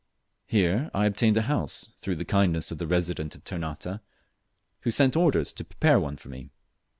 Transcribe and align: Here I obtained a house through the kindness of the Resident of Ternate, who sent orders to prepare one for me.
Here 0.47 0.89
I 0.95 1.05
obtained 1.05 1.37
a 1.37 1.43
house 1.43 1.89
through 1.99 2.15
the 2.15 2.25
kindness 2.25 2.71
of 2.71 2.79
the 2.79 2.87
Resident 2.87 3.35
of 3.35 3.43
Ternate, 3.43 3.99
who 4.79 4.89
sent 4.89 5.15
orders 5.15 5.53
to 5.53 5.63
prepare 5.63 5.99
one 5.99 6.17
for 6.17 6.29
me. 6.29 6.49